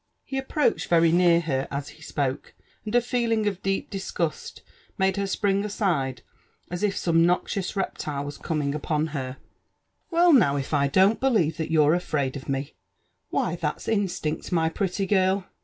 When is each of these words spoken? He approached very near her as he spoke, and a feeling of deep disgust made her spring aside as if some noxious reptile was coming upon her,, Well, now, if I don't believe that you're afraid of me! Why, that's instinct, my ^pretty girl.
He 0.23 0.39
approached 0.39 0.87
very 0.87 1.11
near 1.11 1.41
her 1.41 1.67
as 1.69 1.89
he 1.89 2.01
spoke, 2.01 2.55
and 2.85 2.95
a 2.95 3.01
feeling 3.01 3.45
of 3.47 3.61
deep 3.61 3.91
disgust 3.91 4.63
made 4.97 5.15
her 5.15 5.27
spring 5.27 5.63
aside 5.63 6.23
as 6.71 6.81
if 6.81 6.97
some 6.97 7.23
noxious 7.23 7.75
reptile 7.75 8.25
was 8.25 8.39
coming 8.39 8.73
upon 8.73 9.05
her,, 9.13 9.37
Well, 10.09 10.33
now, 10.33 10.55
if 10.55 10.73
I 10.73 10.87
don't 10.87 11.19
believe 11.19 11.57
that 11.57 11.69
you're 11.69 11.93
afraid 11.93 12.35
of 12.35 12.49
me! 12.49 12.73
Why, 13.29 13.55
that's 13.55 13.87
instinct, 13.87 14.51
my 14.51 14.71
^pretty 14.71 15.07
girl. 15.07 15.45